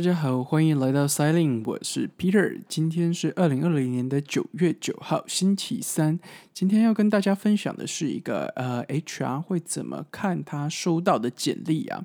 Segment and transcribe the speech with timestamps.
[0.00, 2.60] 大家好，欢迎来到 Siling，我是 Peter。
[2.68, 6.20] 今天是二零二零年的九月九号，星期三。
[6.54, 12.04] 今天要跟大家分享的是一个呃，HR 会怎么看他收到的简历啊？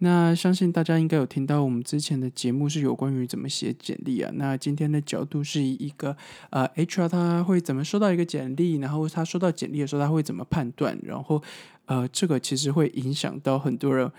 [0.00, 4.30] 那相信大家应该有听到我们之前的节目是有关于怎么写简历啊。
[4.34, 6.14] 那今天的角度是一个
[6.50, 11.42] 呃，HR 他会怎么收到一个简历，然后他收到简历的时候他会怎么判断，然后
[11.86, 14.12] 呃，这个其实会影响到很多人。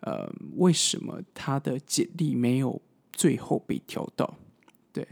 [0.00, 2.80] 呃，为什么他的简历没有
[3.12, 4.34] 最后被挑到？
[4.92, 5.06] 对，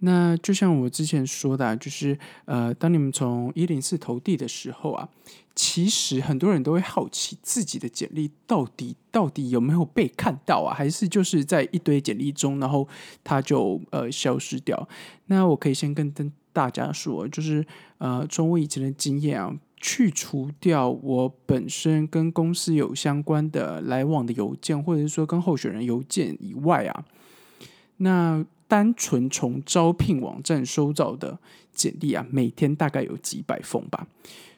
[0.00, 5.08] 那就像我之前说的，就是呃，当你们从一零四投递的时候啊，
[5.54, 12.86] 其实很多人都会好奇自己的简历到底到底有没有被看到啊，还是就是在一堆简历中，然后
[13.24, 14.88] 它就呃消失掉。
[15.26, 17.66] 那我可以先跟跟大家说，就是
[17.98, 19.56] 呃，从我以前的经验啊。
[19.82, 27.04] 去除掉我本身跟公司有相关的来往的邮件，或者是说跟候选人邮件以外啊，
[27.96, 31.36] 那单纯从招聘网站收到的
[31.72, 34.06] 简历啊，每天大概有几百封吧，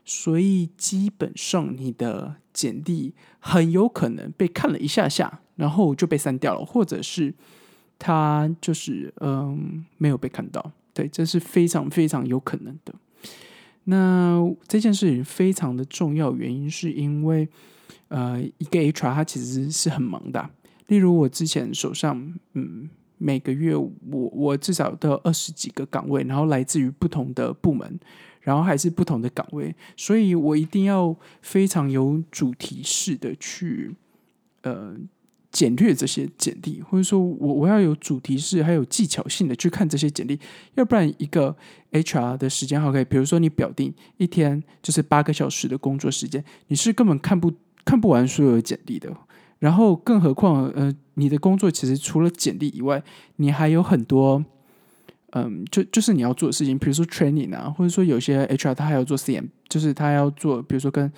[0.05, 7.33] 所以基本上你的简历很有可能被看了一下下，然后就被删掉了，或者是
[7.99, 12.95] 他就是嗯没有被看到，对，这是非常非常有可能的。
[13.85, 17.49] 那这件事情非常的重要，原因是因为，
[18.09, 20.51] 呃，一个 HR 他其实是很忙的。
[20.87, 27.99] 例如我之前手上，嗯，每个月我我至少都有二十几个岗位，然后来自于不同的部门，
[28.41, 33.95] 然后还是不同的岗位，所以我一定要非常有主题式的去，
[34.63, 34.97] 呃。
[35.55, 40.37] 简略这些简历，或者说我我要有主题式，还有技巧性的去看这些简历，
[40.75, 41.57] 要不然一个
[41.93, 47.53] HR 的时间好 K，比如说你表定一天就是八个小时的工作时间，你是根本看不
[47.85, 49.17] 看不完所有的简历的。
[49.61, 53.01] 然后更何况，呃，你的工作其实除了简历以外，
[53.37, 54.45] 你还有很多，
[55.31, 61.11] 嗯，就就是你要做的事情，比如说 training 啊，或者说有些 HR 他还要做 CM，就是他要做，比如说跟，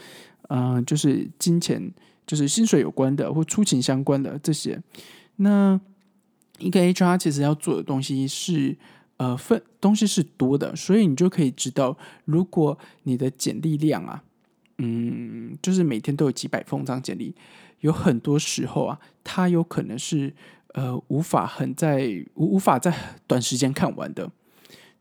[0.50, 1.90] 嗯，就是金钱。
[2.26, 4.82] 就是薪水有关的或出勤相关的这些，
[5.36, 5.80] 那
[6.58, 8.76] 一个 HR 其实要做的东西是
[9.18, 14.24] 呃分东西是多的，所以你就可以知道，如果你的简历量啊，
[14.78, 17.34] 嗯，就是每天都有几百封张简历，
[17.80, 20.34] 有很多时候啊，它有可能是
[20.74, 22.92] 呃无法很在无无法在
[23.26, 24.32] 短时间看完的。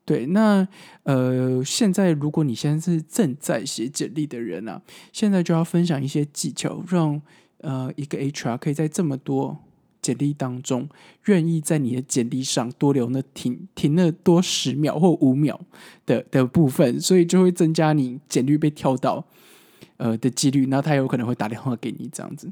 [0.05, 0.67] 对，那
[1.01, 4.79] 呃，现在如果你现在是正在写简历的人啊，
[5.11, 7.19] 现在就要分享一些技巧，让
[7.61, 9.57] 呃一个 HR 可以在这么多
[10.03, 10.87] 简历当中，
[11.25, 15.59] 愿意在你的简历上多留那停停那多十秒或五秒
[16.05, 19.25] 的的部分，所以就会增加你简历被跳到
[19.97, 22.47] 呃的几率，那他有可能会打电话给你这样子。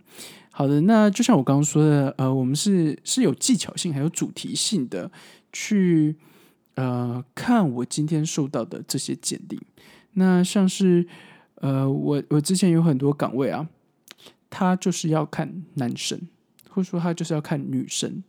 [0.50, 5.12] 好的，那就像我刚刚说的，呃，我们是是有技巧性还有主题性的
[5.52, 6.16] 去。
[6.76, 9.60] 呃，看我今天受到的这些简历，
[10.14, 11.08] 那像是
[11.56, 13.68] 呃，我我之前有很多岗位啊，
[14.50, 16.20] 他就是要看男生，
[16.70, 18.24] 或者说他就是要看女生。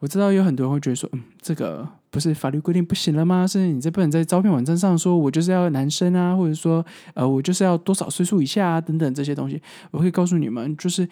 [0.00, 3.46] 我知道有很多人会觉得说，嗯，这个不是法律规定不行了吗？
[3.46, 6.84] 甚至你这不能在招聘网站上说我就是要男生啊，或者说
[7.14, 9.62] 呃，我就是要多少岁数以下啊，等等这些东西。
[9.92, 11.08] 我会告诉你们，就是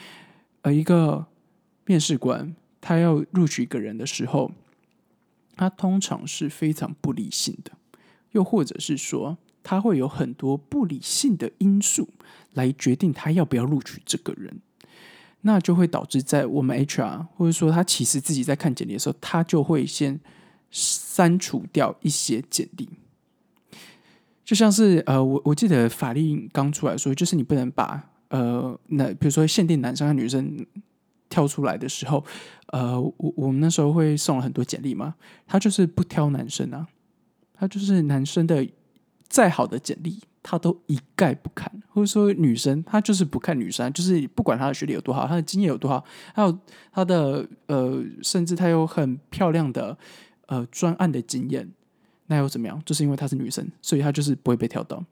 [0.62, 1.24] 呃，一个
[1.86, 4.50] 面试官他要录取一个人的时候。
[5.62, 7.70] 他通常是非常不理性的，
[8.32, 12.08] 又或者是说，他会有很多不理性的因素
[12.54, 14.60] 来决定他要不要录取这个人，
[15.42, 20.18] 那就会导致在我们 HR 或者说他其实自己在看简历的时候，他就会先
[20.72, 22.88] 删除掉一些简历，
[24.44, 30.66] 就像是呃，我我记得法律刚出来说，就是你不能把呃，那比如说限定男生和女生。
[31.32, 32.22] 跳出来的时候，
[32.66, 35.14] 呃，我我们那时候会送了很多简历嘛，
[35.46, 36.86] 他就是不挑男生啊，
[37.54, 38.68] 他就是男生的
[39.28, 46.04] 再好的简历，他都一概不看，或者说女生，他就是不看女生，就是不管他的学历有多好，他的经验有多好，
[46.34, 46.58] 还有
[46.92, 49.96] 他的呃，甚至他有很漂亮的
[50.48, 51.66] 呃专案的经验，
[52.26, 52.82] 那又怎么样？
[52.84, 55.02] 就是因为她是女生，所以她就是不会被挑到。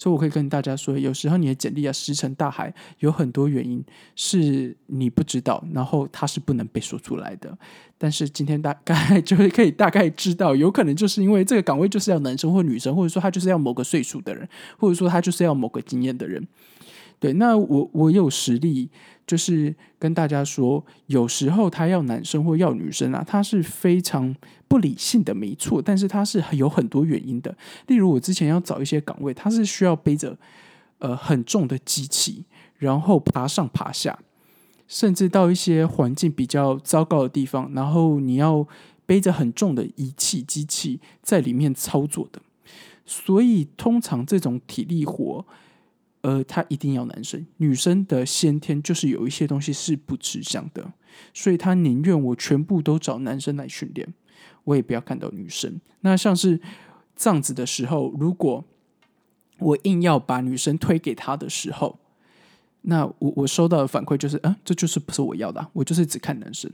[0.00, 3.84] 所以，我可以跟大家说，有时候你的简历啊石沉大海，有很多原因
[4.16, 7.56] 是你不知道，然后它是不能被说出来的。
[7.98, 14.48] 但是今天大 概就是可以大概知道，有可能就是因为这个岗位就是要男生或女生，或者说他就是要某个岁数的人，
[14.78, 16.48] 或者说他就是要某个经验的人。
[17.20, 18.90] 对，那我我有实力，
[19.26, 24.34] 就是跟大家说，有时候他要男生或要女生啊，他是非常
[24.66, 27.54] 不理性的，没错，但是他是有很多原因的。
[27.88, 30.38] 例如，我之前要找一些岗位，他是需要背着
[30.98, 32.46] 呃很重的机器，
[32.78, 34.18] 然后爬上爬下，
[34.88, 38.66] 甚至到一些环境比较糟糕的地方，然后你要
[39.04, 42.40] 背着很重的仪器机器在里面操作的。
[43.04, 45.44] 所以通常这种体力活，
[46.22, 50.92] 呃，他一定要男生，女生的先天就是有一些东西是不吃香的，
[51.32, 54.12] 所以他宁愿我全部都找男生来训练，
[54.64, 55.80] 我也不要看到女生。
[56.00, 56.60] 那像是
[57.16, 58.64] 这样子的时候，如果
[59.58, 61.98] 我硬要把女生推给他的时候，
[62.82, 66.70] 那我我收到的反馈就是，嗯，这就是不是我要的，我就是只看男生。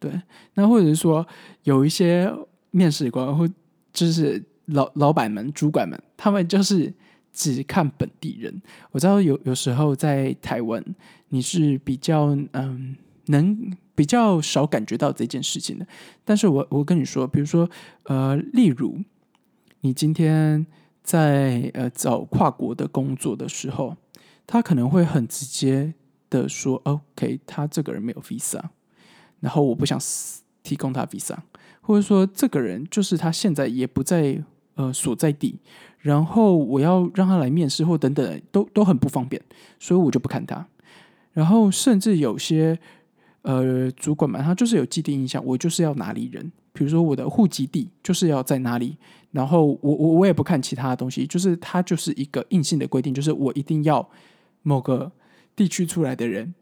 [0.00, 0.20] 对，
[0.54, 1.26] 那或者是说
[1.62, 2.32] 有一些
[2.70, 3.48] 面试官或
[3.92, 4.44] 就是。
[4.72, 6.92] 老老板们、主管们，他们就是
[7.38, 8.60] 只看本地人。
[8.90, 10.84] 我知道有有时候在台湾，
[11.28, 12.96] 你是比较嗯，
[13.26, 15.86] 能比较少感觉到这件事情的。
[16.24, 17.70] 但是我我跟你说，比如说
[18.06, 18.98] 呃，例如
[19.82, 20.66] 你今天
[21.04, 23.96] 在呃找跨国的工作的时候，
[24.44, 25.94] 他可能会很直接
[26.28, 28.60] 的说：“OK，他这个人没有 visa，
[29.38, 29.96] 然后我不想
[30.64, 31.36] 提供他 visa，
[31.80, 34.42] 或者说这个人就是他现在也不在。”
[34.78, 35.58] 呃，所在地，
[35.98, 39.42] 然后我要让他来面试或等等，都都很不方便，
[39.78, 40.66] 所以我就不看他。
[41.32, 42.78] 然后甚至有些
[43.42, 48.96] 呃主管嘛，他就是有既定印象，我就是要哪里人，比如说我的户籍地就是要在哪里，
[49.32, 54.08] 然后我我我也不看其他的东西，就是他就是一个硬性的规定，就是我一定要
[54.62, 55.12] 某个
[55.56, 56.54] 地区出来的人，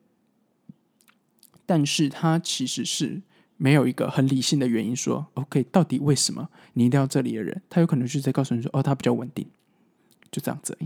[1.65, 3.23] 但是他其实是。
[3.57, 7.63] 没有一个很理性的原因说，OK，到底为什么你一定要这里的人？
[7.71, 9.47] 他有可能是在告诉你说，哦，他比较稳定，
[10.31, 10.77] 就这样子。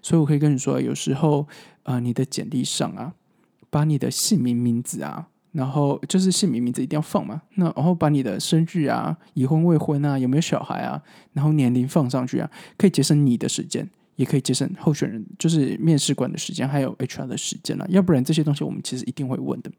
[0.00, 1.46] 所以我可以跟你说，有时候
[1.82, 3.12] 啊，你的简历上啊，
[3.68, 7.42] 把你的姓名、名字啊，然后就是姓名、名字一定要放嘛。
[7.56, 11.02] 那然后把你的生日啊、已婚未婚啊、有没有小孩啊，
[11.34, 13.90] 然后年龄放上去啊，可以节省你的时间。
[14.18, 17.86] 也可以节省候选人就是面试官的时间，还有 HR 的时间了。
[17.88, 19.70] 要不然这些东西我们其实一定会问的。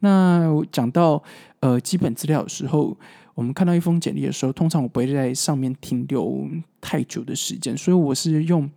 [0.00, 1.22] 那讲到
[1.60, 2.98] 呃基本资料的时候，
[3.36, 6.44] 我们看到一封简历的时候，通常我不会在上面停留
[6.80, 8.68] 太久的时间，所以我是用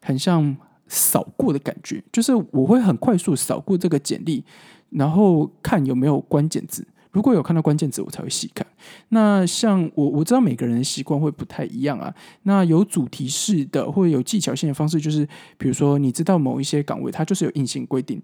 [0.00, 0.56] 很像
[0.86, 4.44] 扫过的感觉，就是我会很快速扫过这个简历，
[4.90, 6.86] 然后看有没有关键字。
[7.12, 8.64] 如果有看到关键词，我才会细看。
[9.08, 12.14] 那像我我知道每个人的习惯会不太一样啊。
[12.44, 15.26] 那有主题式的或者有技巧性的方式，就是
[15.58, 18.22] 比如说你知道某一些岗位它就是有硬性规定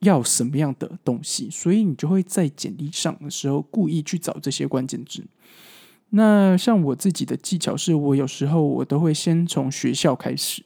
[0.00, 5.24] 要什么样的东西，所以你就会在简历上的时候故意去找这些关键字。
[6.10, 10.64] 那像我自己的技巧是，我有时候我都会先从学校开始，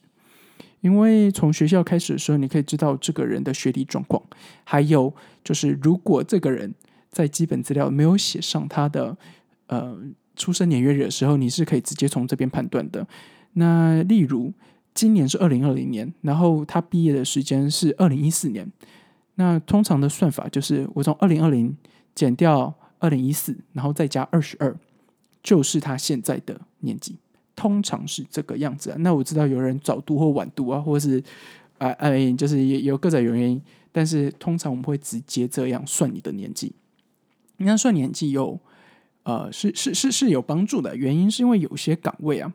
[0.81, 4.23] 因为从学校开始的时候，你可以知道这个人的学历状况，
[4.63, 5.13] 还有
[5.43, 6.73] 就是如果这个人。
[7.15, 9.17] 在基本资料没有写上他的
[9.67, 9.97] 呃
[10.35, 13.07] 出生年月日的时候，你是可以直接从这边判断的。
[13.53, 14.51] 那例如
[14.93, 18.69] 今年是二零二零年，然后他毕业的时间是二零一四年，
[19.35, 21.73] 那通常的算法就是我从二零二零
[22.13, 24.75] 减掉二零一四，然后再加二十二，
[25.41, 27.15] 就是他现在的年纪。
[27.55, 28.97] 通常是这个样子啊。
[28.99, 31.23] 那我知道有人早读或晚读啊，或者是
[31.77, 33.61] 啊哎，就是也有各种原因，
[33.93, 36.73] 但是通常我们会直接这样算你的年纪。
[37.57, 38.59] 应该算年纪有，
[39.23, 40.95] 呃，是是是是有帮助的。
[40.95, 42.53] 原因是因为有些岗位啊，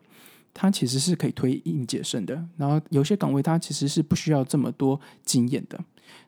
[0.53, 2.45] 它其实是可以推应届生的。
[2.57, 5.79] 然后有些岗位它其实是不需要这么多经验的。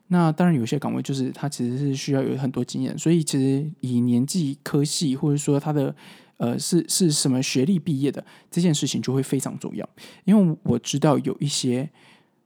[0.08, 2.98] 那当然有些岗位就是它其实是需要有很多经验。
[2.98, 5.94] 所以其实以年纪、科系或者说他的
[6.36, 9.88] 呃是是什么学历毕业的这件事情就会非常重要。
[10.24, 11.88] 因为我知道有一些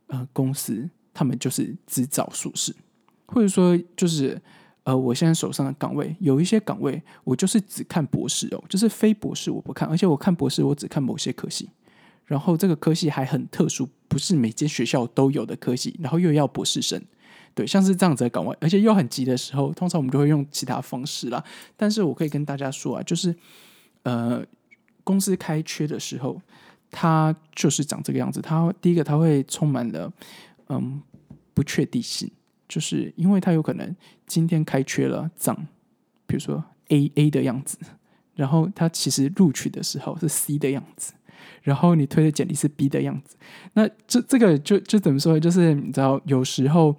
[0.09, 2.75] 呃公司，他们就是只找硕士，
[3.27, 4.41] 或者说就是。
[4.85, 11.69] 呃，我现在手上的岗位有一些岗位，我就是只看博士哦，就是非博士我不看，而且我看博士我只看某些科系，
[12.25, 17.03] 然后这个科系还很特殊，不是每间学校都有的科系，然后又要博士生，
[17.55, 21.45] 对，像是这样子的岗位，而且又很急的时候，通常我们就会用其他方式啦。
[21.77, 23.35] 但是我可以跟大家说啊，就是
[24.05, 24.43] 呃，
[25.05, 26.41] 公司开缺的时候，
[26.91, 30.11] 它就是长这个样子，它第一个它会充满了
[30.69, 31.03] 嗯
[31.53, 32.31] 不确定性。
[32.69, 33.97] 就是因为他有可能
[34.27, 35.67] 今天开缺了，涨，
[36.27, 37.79] 比如说 A A 的样子，
[38.35, 41.15] 然后他其实录取的时候是 C 的样子，
[41.63, 43.37] 然后你推的简历是 B 的样子，
[43.73, 45.41] 那这这个就就怎么说？
[45.41, 46.95] 就是你知道，有时候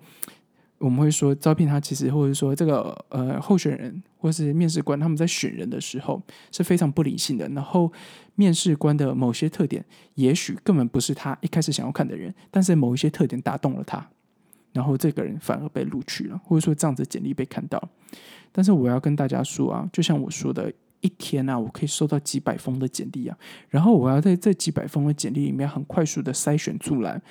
[0.79, 6.21] 我们会说招聘他其实或者说这个呃候选人或是面试官他们在选人的时候
[6.51, 7.91] 是非常不理性的，然后
[8.35, 9.83] 面试官的某些特点
[10.15, 14.09] 也许根本不是他一开始想要看的人，但是某一些特点打动了他。
[14.73, 17.81] 然后这个人反而被录取了，或者说这样子简历被看到。
[18.51, 20.71] 但是我要跟大家说啊，就像我说的，
[21.01, 23.37] 一天啊，我可以收到几百封的简历啊。
[23.69, 27.21] 然后我要在这几百封的简历里面很快速的筛选出来，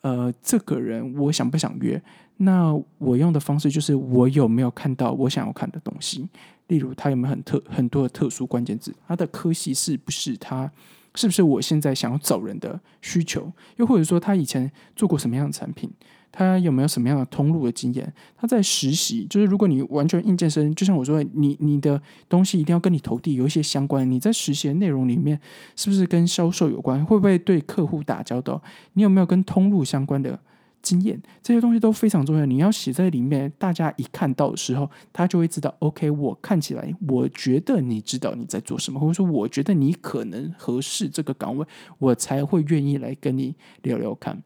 [0.00, 2.02] 呃，这个人我想不想约？
[2.38, 6.26] 那我用的方式就是我有没有看到我想要看的东西，
[6.68, 10.70] 例如他有没有很特很多的特殊关键字，他的科系是不是他
[11.14, 15.92] 是不是我现在想要找人的需求，又或者说他以前做过什么样的产品。
[16.32, 18.10] 他有没有什么样的通路的经验？
[18.34, 24.10] 他在实习，就是如果你完全应届生，就像我说，你你的东西一定要跟你投递有一些相关。
[24.10, 25.38] 你在实习的内容里面，
[25.76, 27.04] 是不是跟销售有关？
[27.04, 28.62] 会不会对客户打交道？
[28.94, 30.40] 你有没有跟通路相关的
[30.80, 31.20] 经验？
[31.42, 32.46] 这些东西都非常重要。
[32.46, 35.74] 你要写在里面，大家一看到的时候，他就会知道。
[35.80, 41.66] OK，我看起来，我觉得你知道你在做什么，或者说我觉得你可能合适这个岗位，
[41.98, 44.42] 我才会愿意来跟你聊聊看。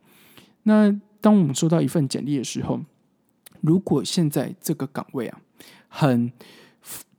[0.64, 1.00] 那。
[1.26, 2.78] 当我们收到一份简历的时候，
[3.60, 5.40] 如果现在这个岗位啊，
[5.88, 6.30] 很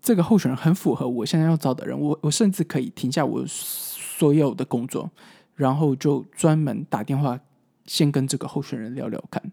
[0.02, 5.12] 这个候选人很符合我现在要找的人，我我甚至可以停下我所有的工作，
[5.56, 7.38] 然后就专门打电话
[7.86, 9.44] 先跟这个候选人聊聊看。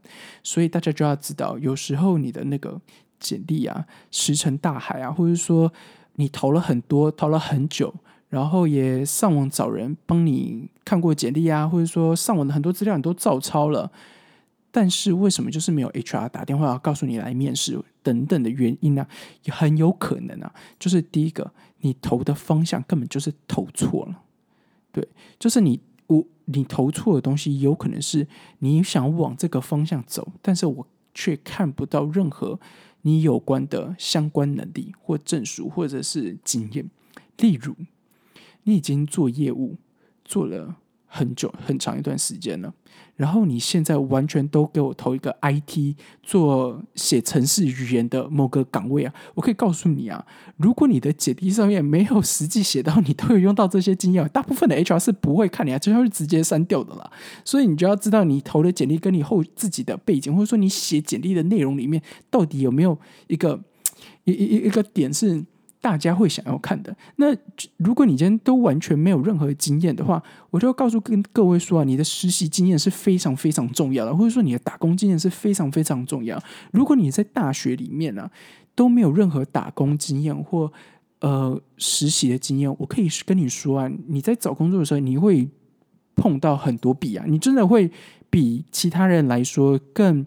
[0.45, 2.81] 所以大家就要知道，有时候你的那个
[3.19, 5.73] 简历啊，石沉大海啊，或者说
[6.15, 7.93] 你投了很多，投了很久。
[8.29, 13.91] 然后也上网找人帮你看过简历啊，或者说上网的很多资料你都照抄了。
[14.76, 19.07] 但是为什么就是没有 HR 打电话告诉你来面试等等的原因呢？
[19.45, 21.52] 也很有可能啊，就是第一个，
[21.83, 24.23] 你投的方向根本就是投错了。
[24.90, 25.78] 对，就是你
[26.09, 28.26] 我你投错的东西，有可能是
[28.59, 32.59] 你想往这个方向走，但是我却看不到任何
[33.02, 36.90] 你有关的相关能力或证书或者是经验。
[37.37, 37.76] 例如，
[38.64, 39.76] 你已经做业务
[40.25, 40.78] 做了。
[41.14, 42.75] 很久很长一段时间了，
[43.14, 45.94] 然后你现在完全都给我投一个 IT
[46.25, 49.14] 做写程式语言的某个岗位啊！
[49.35, 57.09] 我可以告诉你啊，如果你的简历上面没有实际写到你都有用到这些经验，大部分的 HR 是不会看你啊，就会直接删掉的啦。
[57.44, 63.62] 所以你就要知道你投的简历跟你后自己的背景，或者说你写简历的内容里面到底有没有一个
[64.25, 65.44] 一一一个点是。
[65.85, 66.97] 大家会想要看的。
[67.17, 67.26] 那
[67.76, 76.43] 如果你今天都完全没有任何经验的话，我就要告诉跟各位说啊，你的实习经验是非常非常重要的，或者说你的打工经验是非常非常重要。
[76.73, 78.31] 如果你在大学里面呢
[78.75, 80.73] 都没有任何打工经验或
[81.21, 85.47] 呃实习的经验，我可以跟你说啊，你在找工作的时候你会
[86.17, 87.91] 碰到很多弊啊，你真的会
[88.31, 90.25] 比其他人来说更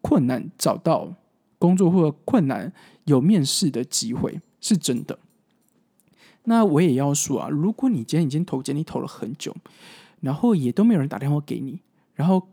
[0.00, 1.12] 困难找到
[1.58, 2.72] 工作，或者困难
[3.06, 4.40] 有面试的机会。
[4.66, 5.16] 是真的。
[6.48, 9.54] 那我也要说啊，如果你今天已经投简历投了很久，
[10.20, 11.78] 然后也都没有人打电话给你，
[12.14, 12.48] 然后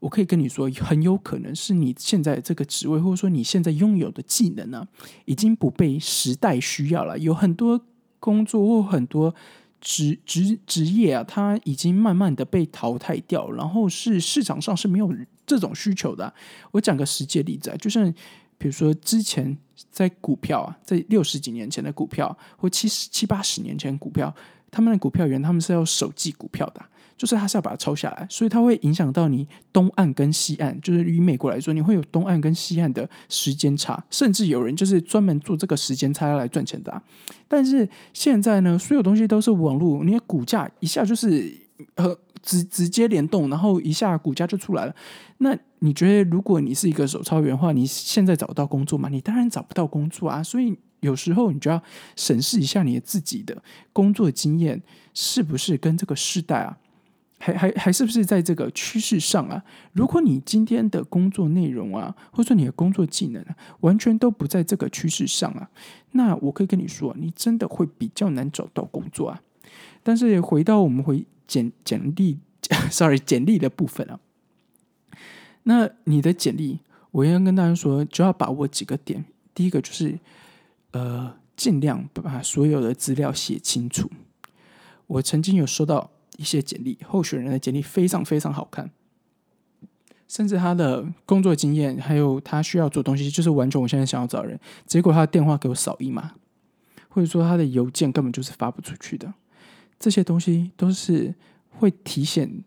[0.00, 4.86] 我可以跟你说，很有可能是你现在这个职位，或者说你现在拥有的技能呢，
[5.24, 7.18] 已经不被时代需要了。
[7.18, 7.80] 有很多
[8.20, 9.34] 工作或很多
[9.80, 15.10] 职职职业啊，它已经慢慢的被淘汰掉，然后是市场上是没有
[15.46, 16.34] 这种需求的。
[16.72, 18.12] 我讲个实际例子啊，就像。
[18.58, 19.56] 比如说，之前
[19.90, 24.34] 在股票啊，在六十几年前的股票，或七十七八十年前股票，
[24.70, 26.80] 他们的股票员他们是要手记股票的，
[27.16, 37.02] 就是他是要把它抄下来，所以它会影响到你东岸跟西岸，就是以美国来说，你会有东岸跟西岸的时间差，甚至有人就是专门做这个时间差来赚钱的。
[37.46, 41.54] 但是现在呢，所有东西都是网络，你的股价一下就是
[41.96, 42.16] 呃。
[42.42, 44.94] 直直接联动，然后一下股价就出来了。
[45.38, 49.08] 那你觉得，如果你是一个手抄员的话，你现在找不到工作吗？
[49.08, 50.42] 你当然找不到工作啊。
[50.42, 51.82] 所以有时候你就要
[52.16, 53.62] 审视一下你自己的
[53.92, 56.78] 工作经验是不是跟这个时代啊，
[57.38, 59.62] 还还还是不是在这个趋势上啊？
[59.92, 65.68] 如果你今天的工作内容啊，或者说你的工作技能啊，完全都不在这个趋势上啊，
[66.12, 69.40] 那我可以跟你说，你真的会比较难找到工作啊。
[70.02, 71.26] 但是回到我们回。
[71.46, 72.38] 简简历，
[72.90, 74.20] sorry，简历的部分啊。
[75.64, 79.24] 那你的简历，我要跟大家说，就要把握几个点。
[79.54, 80.18] 第一个就是，
[80.92, 84.10] 呃，尽量把所有的资料写清楚。
[85.06, 88.90] 我曾经有收到一些简历，候选人的简历非常非常好看，
[90.28, 94.58] 甚至他的工作经验，还有他需要做东西，就是完全我现在想要找人。
[94.84, 96.34] 结果他的电话给我扫一码，
[97.08, 99.32] 或者说他的邮件根本就是发不出去的。
[99.98, 101.34] 这些东西都是
[101.70, 102.62] 会体现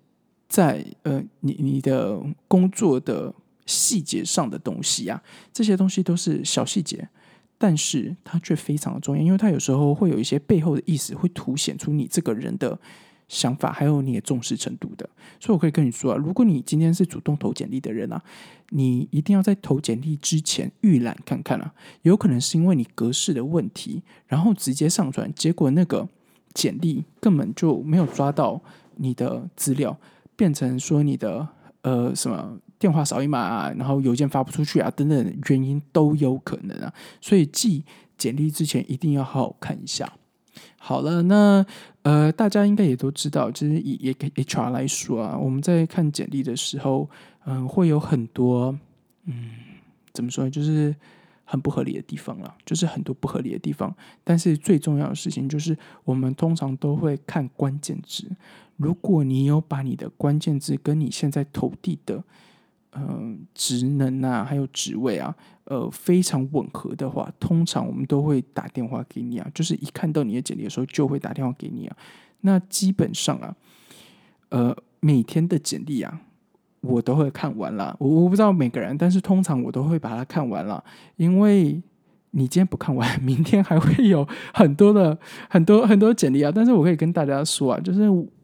[0.48, 3.34] 在呃你你的工作的
[3.66, 5.22] 细节上的东西啊，
[5.54, 7.08] 这些东西都是小细节，
[7.58, 12.80] 但是它却非常的重要，因为它有时候会有一些背后的意思，会凸显出你这个人的
[13.28, 15.08] 想法，还有你的重视程度的。
[15.40, 18.20] 所以我可以跟你说啊，如果你今天是主动投简历的人啊，
[18.70, 26.10] 你一定要在投简历之前预览看看啊，有可能是因为你格式的问题，然后直接上传，结果那个。
[26.54, 28.62] 简历根本就没有抓到
[28.96, 29.98] 你的资料，
[30.36, 31.48] 变成说你的
[31.82, 36.94] 呃什么电话扫一码啊，然后邮件发不出去啊等等原因都有可能啊。
[37.22, 37.84] 所以寄
[38.18, 40.12] 简历之前一定要好好看一下。
[40.78, 41.66] 好了，那
[42.02, 47.10] 呃大家应该也都知道，其实以以 HR 来说啊，我们在看简历的时候，
[47.46, 48.78] 嗯，会有很多
[49.26, 49.52] 嗯
[50.12, 50.96] 怎么说，就是
[51.52, 53.92] 很不合理的地方了，就是很多不合理的地方。
[54.24, 58.30] 但是最重要的事情就是，我们通常都会看关键字。
[58.78, 62.24] 如果你有把你的关键字跟你现在投递的，
[62.92, 69.50] 嗯，职能啊，还有职位啊，呃，非常吻合的话，通常我们都会打电话给你啊。
[69.52, 71.98] 就是一看到你的简历的时候，就会打电话给你啊。
[72.42, 73.56] 那基本上啊，
[74.50, 76.22] 呃，每天的简历啊，
[76.82, 77.96] 我都会看完了。
[78.00, 80.84] 我我不知道每个人，但是通常我都会把它看完了，
[81.18, 81.82] 因为
[82.32, 85.18] 你今天不看完，明天还会有很多的
[85.50, 86.52] 很多很多简历啊。
[86.54, 88.02] 但是我可以跟大家说啊，就是。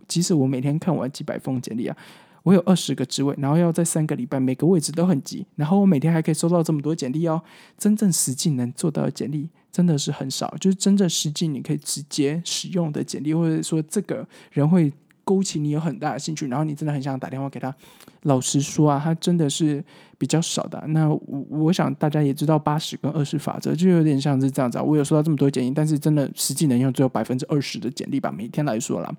[0.08, 1.98] 即使我每天看完几百封简历啊，
[2.44, 7.42] 我有二十个职位，然后要在三个礼拜，每个位置都很急，然后我每天还可以收到这么多简历哦。
[7.75, 14.94] 真正实际能做到的简历真的是很少，就是真正实际你可以直接使用的简历，或者说这个人会
[15.25, 17.75] 勾起你有很大的兴趣，然后你真的很想打电话给他。
[18.22, 19.84] 老实说啊，他真的是
[20.17, 20.82] 比较少的。
[20.88, 24.79] 那我我想大家也知道八十跟二十法则，就有点像是这样子。
[24.79, 29.13] 我有收到这么多简历，但是真的实际能用只有百分之二十的简历吧，每天来说啦。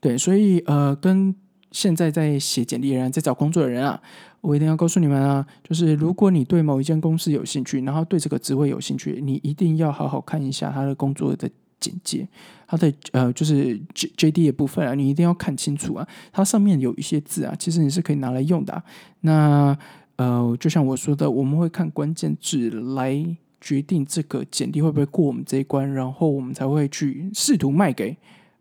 [0.00, 1.34] 对，所以呃，跟
[1.72, 4.00] 现在在写简历的人，在找工作的人啊，
[4.40, 12.26] 我一定要告诉你们啊，就是如果你对某一间公司有兴趣，然后对这个职位有兴趣，你一定要好好看一下他的工作的简介，
[12.66, 18.82] 他的呃，就是 J J D 的部分啊，你一定要看清楚啊，它上面有一些字啊，其实你是可以拿来用的。
[19.20, 19.76] 那
[20.16, 23.24] 呃，就像我说的，我们会看关键字来
[23.60, 28.16] 决定这个简历会不会过我们这一关，然后我们才会去试图卖给。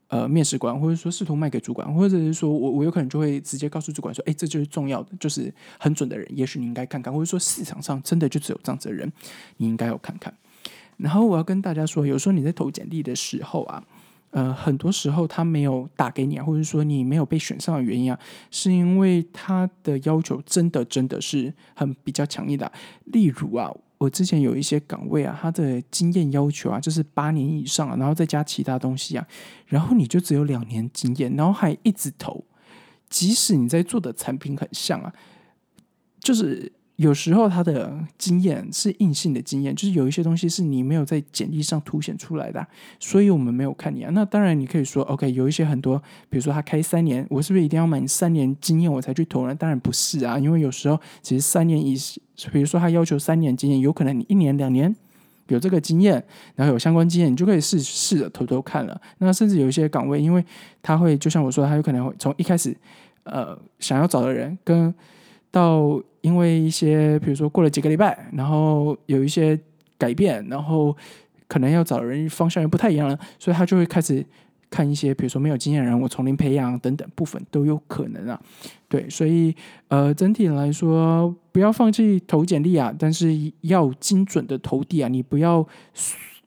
[0.09, 9.11] 呃，面试官或者说试图卖给主管，或者是说我我有可能就会直接告诉主管说，哎，这就是重要的，就是很准的人，也许你应该看看，或者说市场上真的就只有这样子的人，
[9.57, 10.33] 你应该要看看。
[10.97, 13.83] 然后我要跟大家说，有时候你在投简历的时候啊，
[14.31, 18.19] 呃，很多时候他没有打给你啊，或者说你没有被选上的原因啊，
[18.51, 22.71] 是因为他的要求真的真的是很比较强硬的，
[23.05, 23.71] 例如啊。
[23.99, 29.27] 我之前有一些岗位啊，他的经验要求啊，就是八年以上，啊然后再加其他东西啊，
[29.65, 32.43] 然后你就只有两年经验，然后还一直投，
[33.09, 35.11] 即使你在做的产品很像啊，
[36.19, 36.71] 就是。
[36.97, 42.65] 有时候他的经验是硬性的经验，就是有一些东西是你没有在简历上凸显出来的，
[42.99, 44.09] 所以我们没有看你啊。
[44.13, 49.53] 那当然你可以说，OK，有一些很多，比如说他开三年，我是不是一定要满三年经验我才去投呢？
[49.53, 51.95] 当然不是啊，因为有时候其实三年以，
[52.51, 54.95] 比如说他要求三年经验，有可能你一年两年
[55.49, 58.99] 有这个经验，然后有相关经验，你就可以试试着偷偷看了。
[59.19, 60.43] 那甚至有一些岗位，因为
[60.81, 62.75] 他会就像我说，他有可能会从一开始，
[63.21, 64.91] 呃，想要找的人跟。
[65.49, 69.57] 到因为一些，比如说过了几个礼拜，然后有一些
[69.97, 70.93] 改变，然后
[71.47, 74.25] 可能要找人方向又不太一样了，所以他就会开始
[74.69, 78.37] 看一些，比如说没有经验人，我从零培养等等部分都有可能啊。
[78.89, 79.55] 对，所以
[79.87, 85.65] 呃，整体来说，不要放弃投简历啊，但是要精准的投递啊，你不要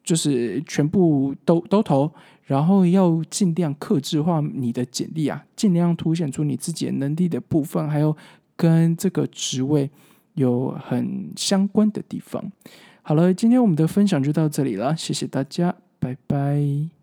[0.05, 2.13] 就是全部都都投，
[2.45, 8.15] 然后要尽量克制化你的简历啊，尽量凸显出你自己能力的部分，还有。
[8.61, 9.89] 跟这个职位
[10.35, 12.53] 有很相关的地方。
[13.01, 17.00] 好了，今天我们的分享就到这里了，谢谢大家，拜拜。